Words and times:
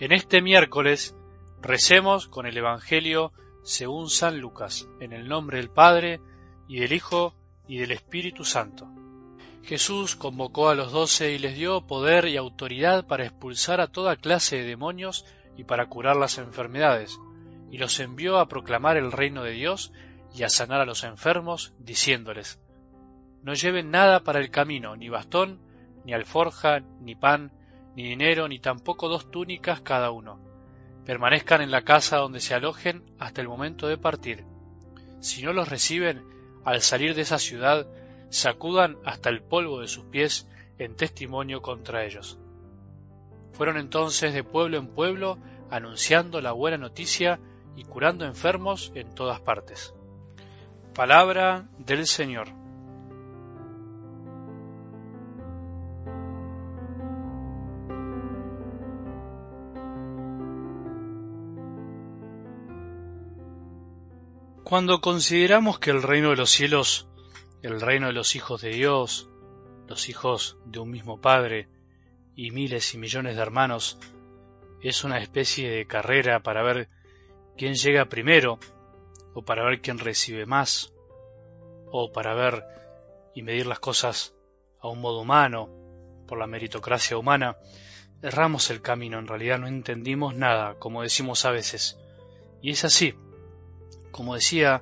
En 0.00 0.10
este 0.10 0.42
miércoles 0.42 1.14
recemos 1.62 2.26
con 2.26 2.46
el 2.46 2.56
Evangelio 2.56 3.32
según 3.62 4.10
San 4.10 4.40
Lucas, 4.40 4.88
en 4.98 5.12
el 5.12 5.28
nombre 5.28 5.58
del 5.58 5.70
Padre, 5.70 6.20
y 6.66 6.80
del 6.80 6.92
Hijo, 6.92 7.36
y 7.68 7.78
del 7.78 7.92
Espíritu 7.92 8.44
Santo. 8.44 8.88
Jesús 9.62 10.16
convocó 10.16 10.68
a 10.68 10.74
los 10.74 10.90
doce 10.90 11.32
y 11.32 11.38
les 11.38 11.54
dio 11.54 11.86
poder 11.86 12.26
y 12.26 12.36
autoridad 12.36 13.06
para 13.06 13.24
expulsar 13.24 13.80
a 13.80 13.86
toda 13.86 14.16
clase 14.16 14.56
de 14.56 14.64
demonios 14.64 15.24
y 15.56 15.62
para 15.62 15.86
curar 15.86 16.16
las 16.16 16.38
enfermedades, 16.38 17.20
y 17.70 17.78
los 17.78 18.00
envió 18.00 18.38
a 18.38 18.48
proclamar 18.48 18.96
el 18.96 19.12
reino 19.12 19.44
de 19.44 19.52
Dios 19.52 19.92
y 20.34 20.42
a 20.42 20.48
sanar 20.48 20.80
a 20.80 20.86
los 20.86 21.04
enfermos, 21.04 21.72
diciéndoles, 21.78 22.60
No 23.44 23.54
lleven 23.54 23.92
nada 23.92 24.24
para 24.24 24.40
el 24.40 24.50
camino, 24.50 24.96
ni 24.96 25.08
bastón, 25.08 25.60
ni 26.04 26.12
alforja, 26.12 26.80
ni 26.80 27.14
pan, 27.14 27.52
ni 27.96 28.04
dinero, 28.04 28.48
ni 28.48 28.58
tampoco 28.58 29.08
dos 29.08 29.30
túnicas 29.30 29.80
cada 29.80 30.10
uno. 30.10 30.40
Permanezcan 31.04 31.62
en 31.62 31.70
la 31.70 31.82
casa 31.82 32.16
donde 32.16 32.40
se 32.40 32.54
alojen 32.54 33.04
hasta 33.18 33.40
el 33.40 33.48
momento 33.48 33.86
de 33.88 33.98
partir. 33.98 34.44
Si 35.20 35.42
no 35.42 35.52
los 35.52 35.68
reciben, 35.68 36.24
al 36.64 36.80
salir 36.80 37.14
de 37.14 37.22
esa 37.22 37.38
ciudad, 37.38 37.86
sacudan 38.30 38.96
hasta 39.04 39.28
el 39.28 39.42
polvo 39.42 39.80
de 39.80 39.88
sus 39.88 40.04
pies 40.06 40.48
en 40.78 40.96
testimonio 40.96 41.62
contra 41.62 42.04
ellos. 42.04 42.38
Fueron 43.52 43.76
entonces 43.76 44.34
de 44.34 44.42
pueblo 44.42 44.78
en 44.78 44.88
pueblo 44.88 45.38
anunciando 45.70 46.40
la 46.40 46.52
buena 46.52 46.78
noticia 46.78 47.38
y 47.76 47.84
curando 47.84 48.24
enfermos 48.24 48.92
en 48.94 49.14
todas 49.14 49.40
partes. 49.40 49.94
Palabra 50.94 51.68
del 51.78 52.06
Señor. 52.06 52.63
Cuando 64.64 65.02
consideramos 65.02 65.78
que 65.78 65.90
el 65.90 66.02
reino 66.02 66.30
de 66.30 66.36
los 66.36 66.48
cielos, 66.48 67.06
el 67.62 67.82
reino 67.82 68.06
de 68.06 68.14
los 68.14 68.34
hijos 68.34 68.62
de 68.62 68.70
Dios, 68.70 69.28
los 69.86 70.08
hijos 70.08 70.56
de 70.64 70.78
un 70.78 70.90
mismo 70.90 71.20
Padre 71.20 71.68
y 72.34 72.50
miles 72.50 72.94
y 72.94 72.98
millones 72.98 73.36
de 73.36 73.42
hermanos, 73.42 73.98
es 74.80 75.04
una 75.04 75.18
especie 75.18 75.68
de 75.68 75.86
carrera 75.86 76.42
para 76.42 76.62
ver 76.62 76.88
quién 77.58 77.74
llega 77.74 78.06
primero, 78.06 78.58
o 79.34 79.44
para 79.44 79.64
ver 79.64 79.82
quién 79.82 79.98
recibe 79.98 80.46
más, 80.46 80.94
o 81.90 82.10
para 82.10 82.32
ver 82.32 82.64
y 83.34 83.42
medir 83.42 83.66
las 83.66 83.80
cosas 83.80 84.34
a 84.80 84.88
un 84.88 85.02
modo 85.02 85.20
humano, 85.20 85.68
por 86.26 86.38
la 86.38 86.46
meritocracia 86.46 87.18
humana, 87.18 87.58
erramos 88.22 88.70
el 88.70 88.80
camino, 88.80 89.18
en 89.18 89.26
realidad 89.26 89.58
no 89.58 89.66
entendimos 89.66 90.34
nada, 90.34 90.78
como 90.78 91.02
decimos 91.02 91.44
a 91.44 91.50
veces. 91.50 91.98
Y 92.62 92.70
es 92.70 92.82
así, 92.86 93.14
como 94.14 94.36
decía 94.36 94.80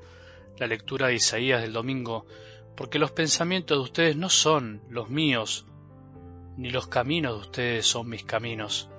la 0.58 0.66
lectura 0.66 1.06
de 1.06 1.14
Isaías 1.14 1.62
del 1.62 1.72
domingo, 1.72 2.26
porque 2.76 2.98
los 2.98 3.12
pensamientos 3.12 3.78
de 3.78 3.82
ustedes 3.82 4.16
no 4.16 4.28
son 4.28 4.82
los 4.90 5.08
míos, 5.08 5.64
ni 6.58 6.68
los 6.68 6.86
caminos 6.86 7.36
de 7.36 7.40
ustedes 7.40 7.86
son 7.86 8.10
mis 8.10 8.24
caminos. 8.24 8.90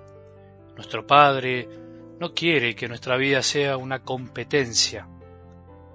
Nuestro 0.76 1.06
Padre 1.06 1.70
no 2.20 2.34
quiere 2.34 2.73
que 2.73 2.88
nuestra 2.88 3.16
vida 3.16 3.44
sea 3.44 3.78
una 3.78 4.00
competencia. 4.00 5.08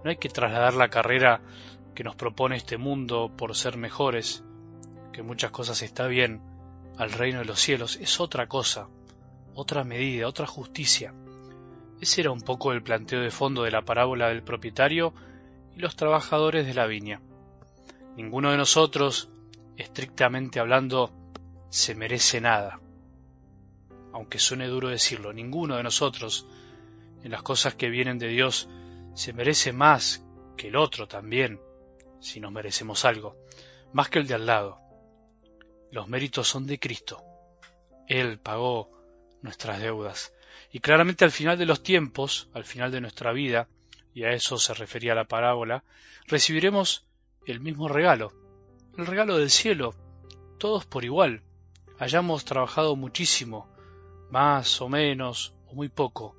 No 0.05 0.11
hay 0.11 0.19
que 0.19 0.29
trasladar 0.29 0.75
la 0.75 0.89
carrera 0.89 1.41
que 1.97 2.05
nos 2.05 2.15
propone 2.15 2.55
este 2.57 2.79
mundo 2.79 3.33
por 3.37 3.57
ser 3.57 3.77
mejores, 3.77 4.45
que 5.13 5.25
muchas 5.25 5.51
cosas 5.51 5.83
está 5.83 6.07
bien, 6.07 6.41
al 6.97 7.11
reino 7.11 7.41
de 7.41 7.45
los 7.45 7.59
cielos. 7.59 7.97
Es 7.97 8.21
otra 8.21 8.47
cosa, 8.47 8.87
otra 9.55 9.83
medida, 9.83 10.29
otra 10.29 10.47
justicia. 10.47 11.13
Ese 12.01 12.21
era 12.21 12.31
un 12.31 12.41
poco 12.41 12.73
el 12.73 12.83
planteo 12.83 13.21
de 13.21 13.31
fondo 13.31 13.63
de 13.65 13.71
la 13.71 13.83
parábola 13.83 14.29
del 14.29 14.43
propietario 14.43 15.13
y 15.75 15.81
los 15.81 15.97
trabajadores 15.97 16.67
de 16.67 16.75
la 16.75 16.87
viña. 16.87 17.21
Ninguno 18.17 18.51
de 18.51 18.57
nosotros, 18.57 19.31
estrictamente 19.77 20.61
hablando, 20.61 21.13
se 21.71 21.95
merece 21.95 22.41
nada. 22.41 22.81
Aunque 24.13 24.39
suene 24.39 24.67
duro 24.67 24.89
decirlo, 24.89 25.33
ninguno 25.33 25.77
de 25.77 25.83
nosotros, 25.83 26.47
en 27.23 27.31
las 27.31 27.43
cosas 27.43 27.75
que 27.75 27.91
vienen 27.91 28.19
de 28.19 28.29
Dios, 28.29 28.69
se 29.15 29.33
merece 29.33 29.73
más 29.73 30.25
que 30.57 30.69
el 30.69 30.77
otro 30.77 31.09
también, 31.09 31.61
si 32.21 32.41
nos 32.41 32.53
merecemos 32.53 33.05
algo, 33.05 33.37
más 33.93 34.09
que 34.09 34.19
el 34.19 34.27
de 34.27 34.35
al 34.35 34.47
lado. 34.47 34.81
Los 35.91 36.09
méritos 36.09 36.49
son 36.49 36.67
de 36.67 36.79
Cristo. 36.79 37.23
Él 38.07 38.39
pagó 38.39 38.91
nuestras 39.43 39.81
deudas. 39.81 40.33
Y 40.73 40.81
claramente 40.81 41.25
al 41.25 41.31
final 41.31 41.59
de 41.59 41.67
los 41.67 41.83
tiempos, 41.83 42.49
al 42.53 42.65
final 42.65 42.91
de 42.91 43.01
nuestra 43.01 43.33
vida, 43.33 43.69
y 44.15 44.25
a 44.25 44.33
eso 44.33 44.59
se 44.59 44.75
refería 44.75 45.15
la 45.15 45.25
parábola, 45.25 45.85
recibiremos 46.27 47.07
el 47.47 47.61
mismo 47.61 47.89
regalo, 47.89 48.33
el 48.97 49.07
regalo 49.07 49.39
del 49.39 49.51
cielo, 49.51 49.95
todos 50.59 50.85
por 50.85 51.05
igual, 51.05 51.43
hayamos 51.99 52.45
trabajado 52.45 52.97
muchísimo, 52.97 53.69
más 54.31 54.81
o 54.81 54.89
menos, 54.89 55.55
o 55.69 55.75
muy 55.75 55.89
poco. 55.89 56.37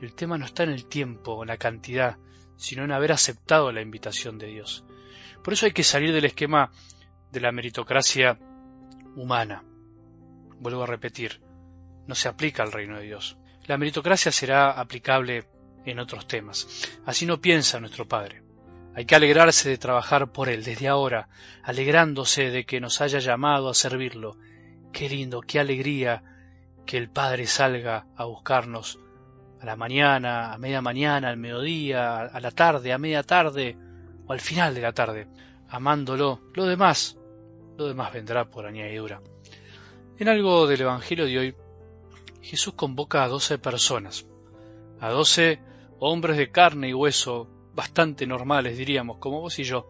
El 0.00 0.14
tema 0.14 0.38
no 0.38 0.44
está 0.44 0.64
en 0.64 0.70
el 0.70 0.86
tiempo, 0.86 1.42
en 1.42 1.48
la 1.48 1.56
cantidad, 1.56 2.18
sino 2.56 2.84
en 2.84 2.92
haber 2.92 3.12
aceptado 3.12 3.72
la 3.72 3.80
invitación 3.80 4.38
de 4.38 4.48
Dios. 4.48 4.84
Por 5.42 5.52
eso 5.52 5.66
hay 5.66 5.72
que 5.72 5.82
salir 5.82 6.12
del 6.12 6.24
esquema 6.24 6.70
de 7.32 7.40
la 7.40 7.52
meritocracia 7.52 8.38
humana. 9.16 9.64
Vuelvo 10.60 10.82
a 10.82 10.86
repetir, 10.86 11.40
no 12.06 12.14
se 12.14 12.28
aplica 12.28 12.62
al 12.62 12.72
reino 12.72 12.96
de 12.96 13.04
Dios. 13.04 13.36
La 13.66 13.78
meritocracia 13.78 14.30
será 14.30 14.72
aplicable 14.72 15.44
en 15.86 15.98
otros 15.98 16.26
temas. 16.26 16.66
Así 17.06 17.24
no 17.24 17.40
piensa 17.40 17.80
nuestro 17.80 18.06
Padre. 18.06 18.42
Hay 18.94 19.06
que 19.06 19.14
alegrarse 19.14 19.68
de 19.68 19.78
trabajar 19.78 20.30
por 20.32 20.48
Él 20.48 20.62
desde 20.64 20.88
ahora, 20.88 21.28
alegrándose 21.62 22.50
de 22.50 22.64
que 22.64 22.80
nos 22.80 23.00
haya 23.00 23.18
llamado 23.18 23.68
a 23.70 23.74
servirlo. 23.74 24.36
Qué 24.92 25.08
lindo, 25.08 25.40
qué 25.40 25.60
alegría 25.60 26.22
que 26.86 26.98
el 26.98 27.10
Padre 27.10 27.46
salga 27.46 28.06
a 28.16 28.24
buscarnos 28.24 29.00
a 29.60 29.64
la 29.64 29.76
mañana, 29.76 30.52
a 30.52 30.58
media 30.58 30.82
mañana, 30.82 31.30
al 31.30 31.38
mediodía, 31.38 32.20
a 32.20 32.40
la 32.40 32.50
tarde, 32.50 32.92
a 32.92 32.98
media 32.98 33.22
tarde 33.22 33.76
o 34.26 34.32
al 34.32 34.40
final 34.40 34.74
de 34.74 34.82
la 34.82 34.92
tarde, 34.92 35.26
amándolo. 35.68 36.40
Lo 36.54 36.66
demás, 36.66 37.18
lo 37.78 37.88
demás 37.88 38.12
vendrá 38.12 38.44
por 38.44 38.66
añadidura. 38.66 39.22
En 40.18 40.28
algo 40.28 40.66
del 40.66 40.82
Evangelio 40.82 41.24
de 41.24 41.38
hoy 41.38 41.56
Jesús 42.44 42.74
convoca 42.74 43.24
a 43.24 43.28
doce 43.28 43.58
personas, 43.58 44.26
a 45.00 45.10
doce 45.10 45.60
hombres 45.98 46.36
de 46.36 46.50
carne 46.50 46.90
y 46.90 46.94
hueso, 46.94 47.48
bastante 47.74 48.26
normales 48.26 48.78
diríamos, 48.78 49.18
como 49.18 49.40
vos 49.40 49.58
y 49.58 49.64
yo, 49.64 49.88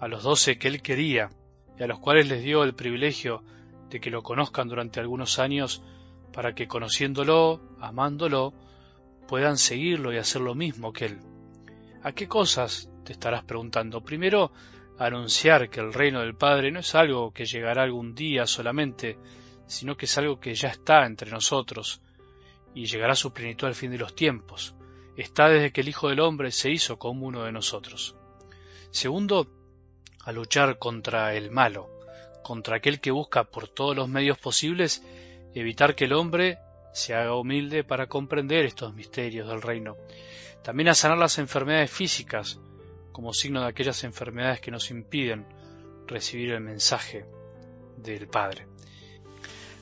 a 0.00 0.08
los 0.08 0.22
doce 0.22 0.58
que 0.58 0.68
él 0.68 0.80
quería 0.80 1.30
y 1.78 1.82
a 1.82 1.86
los 1.86 1.98
cuales 1.98 2.28
les 2.28 2.42
dio 2.42 2.62
el 2.64 2.74
privilegio 2.74 3.42
de 3.90 4.00
que 4.00 4.10
lo 4.10 4.22
conozcan 4.22 4.68
durante 4.68 5.00
algunos 5.00 5.38
años 5.38 5.82
para 6.32 6.54
que 6.54 6.66
conociéndolo, 6.66 7.60
amándolo, 7.80 8.54
puedan 9.28 9.58
seguirlo 9.58 10.12
y 10.12 10.18
hacer 10.18 10.40
lo 10.40 10.54
mismo 10.54 10.92
que 10.92 11.06
él. 11.06 11.18
¿A 12.02 12.12
qué 12.12 12.28
cosas? 12.28 12.88
te 13.04 13.12
estarás 13.12 13.44
preguntando. 13.44 14.00
Primero, 14.02 14.52
anunciar 14.98 15.68
que 15.68 15.80
el 15.80 15.92
reino 15.92 16.20
del 16.20 16.36
Padre 16.36 16.70
no 16.70 16.80
es 16.80 16.94
algo 16.94 17.32
que 17.32 17.46
llegará 17.46 17.82
algún 17.82 18.14
día 18.14 18.46
solamente, 18.46 19.18
sino 19.72 19.96
que 19.96 20.04
es 20.04 20.18
algo 20.18 20.38
que 20.38 20.54
ya 20.54 20.68
está 20.68 21.06
entre 21.06 21.30
nosotros 21.30 22.02
y 22.74 22.84
llegará 22.84 23.14
a 23.14 23.16
su 23.16 23.32
plenitud 23.32 23.66
al 23.66 23.74
fin 23.74 23.90
de 23.90 23.98
los 23.98 24.14
tiempos. 24.14 24.74
Está 25.16 25.48
desde 25.48 25.72
que 25.72 25.80
el 25.80 25.88
Hijo 25.88 26.08
del 26.08 26.20
Hombre 26.20 26.50
se 26.50 26.70
hizo 26.70 26.98
como 26.98 27.26
uno 27.26 27.44
de 27.44 27.52
nosotros. 27.52 28.14
Segundo, 28.90 29.48
a 30.24 30.32
luchar 30.32 30.78
contra 30.78 31.34
el 31.34 31.50
malo, 31.50 31.88
contra 32.42 32.76
aquel 32.76 33.00
que 33.00 33.10
busca 33.10 33.44
por 33.44 33.68
todos 33.68 33.96
los 33.96 34.08
medios 34.08 34.38
posibles 34.38 35.02
evitar 35.54 35.94
que 35.94 36.04
el 36.04 36.12
hombre 36.12 36.58
se 36.92 37.14
haga 37.14 37.34
humilde 37.34 37.82
para 37.82 38.08
comprender 38.08 38.66
estos 38.66 38.94
misterios 38.94 39.48
del 39.48 39.62
reino. 39.62 39.96
También 40.62 40.90
a 40.90 40.94
sanar 40.94 41.18
las 41.18 41.38
enfermedades 41.38 41.90
físicas, 41.90 42.60
como 43.10 43.32
signo 43.32 43.62
de 43.62 43.68
aquellas 43.68 44.04
enfermedades 44.04 44.60
que 44.60 44.70
nos 44.70 44.90
impiden 44.90 45.46
recibir 46.06 46.50
el 46.50 46.60
mensaje 46.60 47.26
del 47.96 48.28
Padre. 48.28 48.71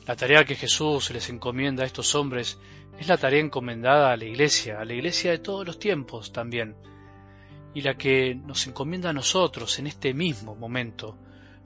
La 0.06 0.16
tarea 0.16 0.44
que 0.44 0.56
Jesús 0.56 1.10
les 1.10 1.28
encomienda 1.28 1.82
a 1.82 1.86
estos 1.86 2.14
hombres 2.14 2.58
es 2.98 3.08
la 3.08 3.16
tarea 3.16 3.40
encomendada 3.40 4.12
a 4.12 4.16
la 4.16 4.24
Iglesia, 4.24 4.80
a 4.80 4.84
la 4.84 4.94
Iglesia 4.94 5.30
de 5.30 5.38
todos 5.38 5.66
los 5.66 5.78
tiempos 5.78 6.32
también, 6.32 6.76
y 7.74 7.82
la 7.82 7.96
que 7.96 8.34
nos 8.34 8.66
encomienda 8.66 9.10
a 9.10 9.14
nosotros 9.14 9.78
en 9.78 9.86
este 9.86 10.14
mismo 10.14 10.56
momento. 10.56 11.16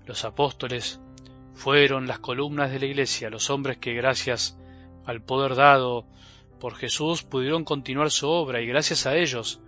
Los 0.05 0.25
apóstoles 0.25 1.01
fueron 1.55 2.07
las 2.07 2.19
columnas 2.19 2.71
de 2.71 2.81
la 2.81 2.87
Iglesia, 2.87 3.31
los 3.31 3.49
hombres 3.51 3.79
que 3.79 3.95
gracias 3.95 4.59
al 5.07 5.23
poder 5.23 5.55
dado 5.55 6.07
por 6.61 6.75
Jesús 6.75 7.23
pudieron 7.23 7.65
continuar 7.65 8.11
su 8.11 8.29
obra 8.29 8.61
y 8.61 8.67
gracias 8.67 9.07
a 9.07 9.17
ellos 9.17 9.61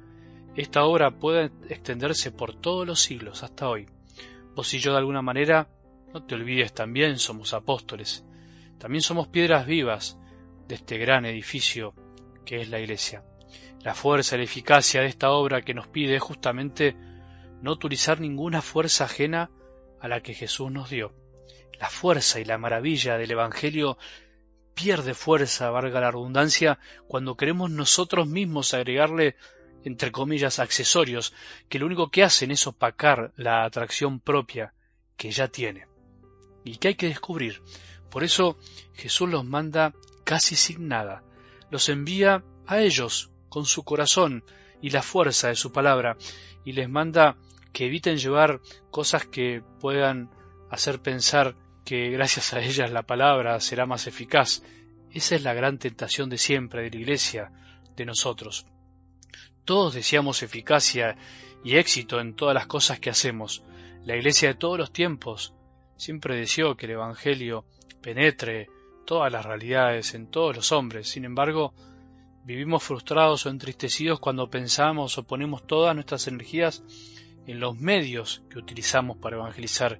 esta 0.56 0.84
obra 0.84 1.10
puede 1.10 1.50
extenderse 1.68 2.32
por 2.32 2.54
todos 2.54 2.86
los 2.86 3.00
siglos 3.00 3.42
hasta 3.42 3.68
hoy. 3.68 3.86
Vos 4.54 4.72
y 4.72 4.78
yo 4.78 4.92
de 4.92 4.98
alguna 4.98 5.20
manera, 5.20 5.68
no 6.14 6.22
te 6.22 6.34
olvides, 6.34 6.72
también 6.72 7.18
somos 7.18 7.52
apóstoles, 7.52 8.24
también 8.78 9.02
somos 9.02 9.28
piedras 9.28 9.66
vivas, 9.66 10.18
de 10.68 10.74
este 10.74 10.98
gran 10.98 11.24
edificio 11.24 11.94
que 12.44 12.60
es 12.60 12.68
la 12.68 12.80
Iglesia. 12.80 13.24
La 13.82 13.94
fuerza 13.94 14.36
la 14.36 14.44
eficacia 14.44 15.00
de 15.00 15.06
esta 15.06 15.30
obra 15.30 15.62
que 15.62 15.74
nos 15.74 15.86
pide 15.86 16.16
es 16.16 16.22
justamente 16.22 16.96
no 17.62 17.72
utilizar 17.72 18.20
ninguna 18.20 18.62
fuerza 18.62 19.04
ajena 19.04 19.50
a 20.00 20.08
la 20.08 20.20
que 20.20 20.34
Jesús 20.34 20.70
nos 20.70 20.90
dio. 20.90 21.14
La 21.78 21.88
fuerza 21.88 22.40
y 22.40 22.44
la 22.44 22.58
maravilla 22.58 23.18
del 23.18 23.30
Evangelio 23.30 23.98
pierde 24.74 25.14
fuerza, 25.14 25.70
valga 25.70 26.00
la 26.00 26.10
redundancia, 26.10 26.78
cuando 27.06 27.36
queremos 27.36 27.70
nosotros 27.70 28.26
mismos 28.26 28.74
agregarle, 28.74 29.36
entre 29.84 30.12
comillas, 30.12 30.58
accesorios, 30.58 31.32
que 31.68 31.78
lo 31.78 31.86
único 31.86 32.10
que 32.10 32.24
hacen 32.24 32.50
es 32.50 32.66
opacar 32.66 33.32
la 33.36 33.64
atracción 33.64 34.20
propia 34.20 34.74
que 35.16 35.30
ya 35.30 35.48
tiene 35.48 35.86
y 36.64 36.76
que 36.76 36.88
hay 36.88 36.94
que 36.94 37.08
descubrir. 37.08 37.62
Por 38.10 38.24
eso 38.24 38.56
Jesús 38.94 39.28
los 39.28 39.44
manda 39.44 39.94
casi 40.24 40.56
sin 40.56 40.88
nada, 40.88 41.22
los 41.70 41.88
envía 41.88 42.44
a 42.66 42.80
ellos 42.80 43.30
con 43.48 43.64
su 43.64 43.84
corazón 43.84 44.44
y 44.82 44.90
la 44.90 45.02
fuerza 45.02 45.48
de 45.48 45.56
su 45.56 45.72
palabra, 45.72 46.16
y 46.64 46.72
les 46.72 46.88
manda 46.88 47.36
que 47.72 47.86
eviten 47.86 48.16
llevar 48.16 48.60
cosas 48.90 49.26
que 49.26 49.62
puedan 49.80 50.30
hacer 50.70 51.00
pensar 51.00 51.56
que 51.84 52.10
gracias 52.10 52.52
a 52.52 52.60
ellas 52.60 52.90
la 52.90 53.02
palabra 53.04 53.60
será 53.60 53.86
más 53.86 54.06
eficaz. 54.06 54.62
Esa 55.12 55.36
es 55.36 55.42
la 55.42 55.54
gran 55.54 55.78
tentación 55.78 56.28
de 56.28 56.38
siempre 56.38 56.82
de 56.82 56.90
la 56.90 56.96
Iglesia, 56.96 57.52
de 57.94 58.04
nosotros. 58.04 58.66
Todos 59.64 59.94
deseamos 59.94 60.42
eficacia 60.42 61.16
y 61.64 61.76
éxito 61.76 62.20
en 62.20 62.34
todas 62.34 62.54
las 62.54 62.66
cosas 62.66 62.98
que 63.00 63.10
hacemos. 63.10 63.62
La 64.04 64.16
Iglesia 64.16 64.48
de 64.48 64.54
todos 64.54 64.78
los 64.78 64.92
tiempos 64.92 65.54
siempre 65.96 66.36
deseó 66.36 66.76
que 66.76 66.86
el 66.86 66.92
Evangelio 66.92 67.64
penetre 68.06 68.70
todas 69.04 69.32
las 69.32 69.44
realidades 69.44 70.14
en 70.14 70.28
todos 70.28 70.54
los 70.54 70.70
hombres. 70.70 71.08
Sin 71.08 71.24
embargo, 71.24 71.74
vivimos 72.44 72.84
frustrados 72.84 73.44
o 73.44 73.50
entristecidos 73.50 74.20
cuando 74.20 74.48
pensamos 74.48 75.18
o 75.18 75.24
ponemos 75.24 75.66
todas 75.66 75.92
nuestras 75.92 76.28
energías 76.28 76.84
en 77.48 77.58
los 77.58 77.76
medios 77.76 78.44
que 78.48 78.60
utilizamos 78.60 79.16
para 79.16 79.38
evangelizar 79.38 79.98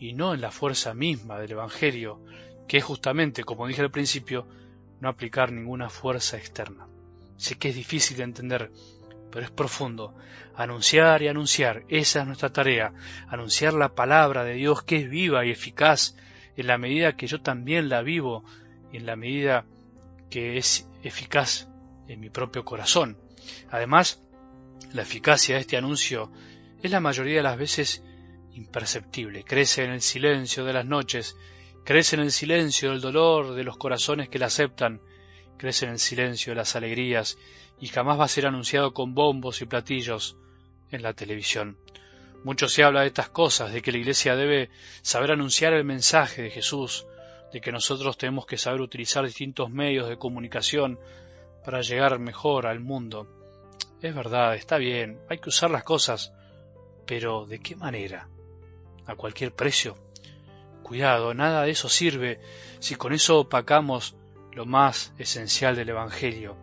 y 0.00 0.14
no 0.14 0.34
en 0.34 0.40
la 0.40 0.50
fuerza 0.50 0.94
misma 0.94 1.38
del 1.38 1.52
Evangelio, 1.52 2.20
que 2.66 2.78
es 2.78 2.82
justamente, 2.82 3.44
como 3.44 3.68
dije 3.68 3.82
al 3.82 3.92
principio, 3.92 4.48
no 4.98 5.08
aplicar 5.08 5.52
ninguna 5.52 5.88
fuerza 5.90 6.36
externa. 6.36 6.88
Sé 7.36 7.54
que 7.56 7.68
es 7.68 7.76
difícil 7.76 8.16
de 8.16 8.24
entender, 8.24 8.72
pero 9.30 9.44
es 9.44 9.52
profundo. 9.52 10.12
Anunciar 10.56 11.22
y 11.22 11.28
anunciar, 11.28 11.84
esa 11.88 12.22
es 12.22 12.26
nuestra 12.26 12.52
tarea, 12.52 12.92
anunciar 13.28 13.74
la 13.74 13.94
palabra 13.94 14.42
de 14.42 14.54
Dios 14.54 14.82
que 14.82 14.96
es 14.96 15.08
viva 15.08 15.46
y 15.46 15.52
eficaz 15.52 16.16
en 16.56 16.66
la 16.66 16.78
medida 16.78 17.16
que 17.16 17.26
yo 17.26 17.40
también 17.40 17.88
la 17.88 18.02
vivo 18.02 18.44
en 18.92 19.06
la 19.06 19.16
medida 19.16 19.66
que 20.30 20.56
es 20.56 20.88
eficaz 21.02 21.68
en 22.08 22.20
mi 22.20 22.30
propio 22.30 22.64
corazón. 22.64 23.18
Además, 23.70 24.22
la 24.92 25.02
eficacia 25.02 25.56
de 25.56 25.62
este 25.62 25.76
anuncio 25.76 26.30
es 26.82 26.90
la 26.90 27.00
mayoría 27.00 27.36
de 27.36 27.42
las 27.42 27.58
veces 27.58 28.04
imperceptible, 28.52 29.44
crece 29.44 29.84
en 29.84 29.90
el 29.90 30.00
silencio 30.00 30.64
de 30.64 30.72
las 30.72 30.86
noches, 30.86 31.36
crece 31.84 32.16
en 32.16 32.22
el 32.22 32.30
silencio 32.30 32.90
del 32.90 33.00
dolor 33.00 33.54
de 33.54 33.64
los 33.64 33.76
corazones 33.76 34.28
que 34.28 34.38
la 34.38 34.46
aceptan, 34.46 35.00
crece 35.56 35.86
en 35.86 35.92
el 35.92 35.98
silencio 35.98 36.52
de 36.52 36.56
las 36.56 36.76
alegrías 36.76 37.36
y 37.80 37.88
jamás 37.88 38.18
va 38.20 38.24
a 38.24 38.28
ser 38.28 38.46
anunciado 38.46 38.94
con 38.94 39.14
bombos 39.14 39.60
y 39.60 39.66
platillos 39.66 40.36
en 40.90 41.02
la 41.02 41.14
televisión. 41.14 41.78
Mucho 42.44 42.68
se 42.68 42.84
habla 42.84 43.00
de 43.00 43.06
estas 43.06 43.30
cosas, 43.30 43.72
de 43.72 43.80
que 43.80 43.90
la 43.90 43.96
Iglesia 43.96 44.36
debe 44.36 44.68
saber 45.00 45.32
anunciar 45.32 45.72
el 45.72 45.82
mensaje 45.82 46.42
de 46.42 46.50
Jesús, 46.50 47.06
de 47.50 47.62
que 47.62 47.72
nosotros 47.72 48.18
tenemos 48.18 48.44
que 48.44 48.58
saber 48.58 48.82
utilizar 48.82 49.24
distintos 49.24 49.70
medios 49.70 50.10
de 50.10 50.18
comunicación 50.18 51.00
para 51.64 51.80
llegar 51.80 52.18
mejor 52.18 52.66
al 52.66 52.80
mundo. 52.80 53.26
Es 54.02 54.14
verdad, 54.14 54.56
está 54.56 54.76
bien, 54.76 55.20
hay 55.30 55.38
que 55.38 55.48
usar 55.48 55.70
las 55.70 55.84
cosas, 55.84 56.34
pero 57.06 57.46
¿de 57.46 57.60
qué 57.60 57.76
manera? 57.76 58.28
¿A 59.06 59.16
cualquier 59.16 59.54
precio? 59.54 59.96
Cuidado, 60.82 61.32
nada 61.32 61.62
de 61.62 61.70
eso 61.70 61.88
sirve 61.88 62.40
si 62.78 62.94
con 62.94 63.14
eso 63.14 63.38
opacamos 63.38 64.16
lo 64.52 64.66
más 64.66 65.14
esencial 65.16 65.76
del 65.76 65.88
Evangelio. 65.88 66.58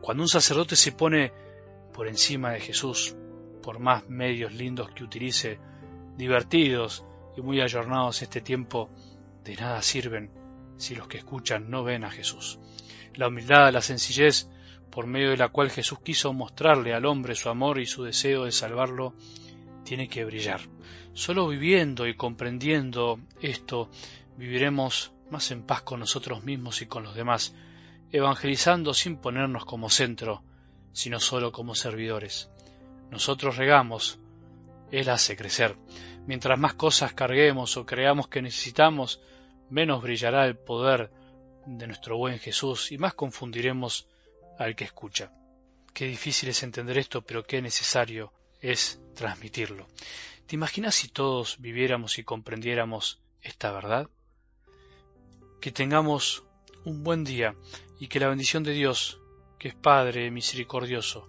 Cuando 0.00 0.22
un 0.22 0.30
sacerdote 0.30 0.76
se 0.76 0.92
pone 0.92 1.30
por 1.92 2.08
encima 2.08 2.52
de 2.52 2.60
Jesús, 2.60 3.14
por 3.66 3.80
más 3.80 4.08
medios 4.08 4.54
lindos 4.54 4.92
que 4.92 5.02
utilice, 5.02 5.58
divertidos 6.16 7.04
y 7.36 7.40
muy 7.40 7.60
ayornados 7.60 8.22
este 8.22 8.40
tiempo, 8.40 8.88
de 9.42 9.56
nada 9.56 9.82
sirven 9.82 10.30
si 10.76 10.94
los 10.94 11.08
que 11.08 11.18
escuchan 11.18 11.68
no 11.68 11.82
ven 11.82 12.04
a 12.04 12.12
Jesús. 12.12 12.60
La 13.14 13.26
humildad, 13.26 13.72
la 13.72 13.80
sencillez, 13.80 14.48
por 14.88 15.08
medio 15.08 15.30
de 15.30 15.36
la 15.36 15.48
cual 15.48 15.72
Jesús 15.72 15.98
quiso 15.98 16.32
mostrarle 16.32 16.94
al 16.94 17.06
hombre 17.06 17.34
su 17.34 17.48
amor 17.48 17.80
y 17.80 17.86
su 17.86 18.04
deseo 18.04 18.44
de 18.44 18.52
salvarlo, 18.52 19.14
tiene 19.82 20.06
que 20.06 20.24
brillar. 20.24 20.60
Solo 21.12 21.48
viviendo 21.48 22.06
y 22.06 22.14
comprendiendo 22.14 23.18
esto, 23.42 23.90
viviremos 24.36 25.12
más 25.28 25.50
en 25.50 25.64
paz 25.64 25.82
con 25.82 25.98
nosotros 25.98 26.44
mismos 26.44 26.82
y 26.82 26.86
con 26.86 27.02
los 27.02 27.16
demás, 27.16 27.52
evangelizando 28.12 28.94
sin 28.94 29.16
ponernos 29.16 29.64
como 29.64 29.90
centro, 29.90 30.44
sino 30.92 31.18
solo 31.18 31.50
como 31.50 31.74
servidores. 31.74 32.48
Nosotros 33.10 33.56
regamos, 33.56 34.18
Él 34.90 35.08
hace 35.08 35.36
crecer. 35.36 35.76
Mientras 36.26 36.58
más 36.58 36.74
cosas 36.74 37.12
carguemos 37.12 37.76
o 37.76 37.86
creamos 37.86 38.28
que 38.28 38.42
necesitamos, 38.42 39.20
menos 39.70 40.02
brillará 40.02 40.46
el 40.46 40.56
poder 40.56 41.10
de 41.66 41.86
nuestro 41.86 42.16
buen 42.16 42.38
Jesús 42.38 42.92
y 42.92 42.98
más 42.98 43.14
confundiremos 43.14 44.06
al 44.58 44.74
que 44.74 44.84
escucha. 44.84 45.32
Qué 45.92 46.06
difícil 46.06 46.48
es 46.48 46.62
entender 46.62 46.98
esto, 46.98 47.22
pero 47.22 47.44
qué 47.44 47.62
necesario 47.62 48.32
es 48.60 49.00
transmitirlo. 49.14 49.86
¿Te 50.46 50.54
imaginas 50.54 50.94
si 50.94 51.08
todos 51.08 51.60
viviéramos 51.60 52.18
y 52.18 52.24
comprendiéramos 52.24 53.20
esta 53.42 53.72
verdad? 53.72 54.08
Que 55.60 55.72
tengamos 55.72 56.44
un 56.84 57.02
buen 57.02 57.24
día 57.24 57.56
y 57.98 58.08
que 58.08 58.20
la 58.20 58.28
bendición 58.28 58.62
de 58.62 58.72
Dios, 58.72 59.20
que 59.58 59.68
es 59.68 59.74
Padre 59.74 60.30
misericordioso, 60.30 61.28